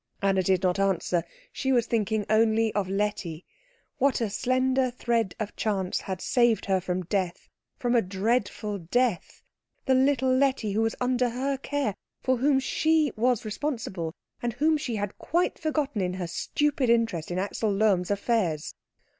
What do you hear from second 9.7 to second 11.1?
the little Letty who was